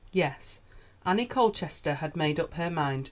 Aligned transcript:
Yes, 0.11 0.61
Annie 1.05 1.27
Colchester 1.27 1.93
had 1.93 2.15
made 2.15 2.39
up 2.39 2.55
her 2.55 2.71
mind. 2.71 2.99